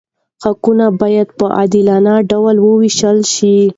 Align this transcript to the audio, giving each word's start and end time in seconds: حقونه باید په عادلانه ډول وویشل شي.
حقونه 0.43 0.87
باید 1.01 1.27
په 1.37 1.45
عادلانه 1.57 2.13
ډول 2.31 2.55
وویشل 2.61 3.17
شي. 3.33 3.55